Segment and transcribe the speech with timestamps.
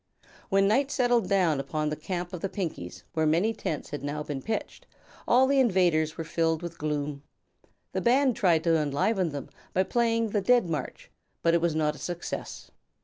[0.49, 4.23] When night settled down upon the camp of the Pinkies, where many tents had now
[4.23, 4.87] been pitched,
[5.27, 7.21] all the invaders were filled with gloom.
[7.91, 11.11] The band tried to enliven them by playing the "Dead March,"
[11.43, 12.71] but it was not a success.